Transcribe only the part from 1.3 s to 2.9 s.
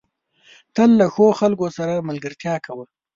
خلکو سره ملګرتيا کوه.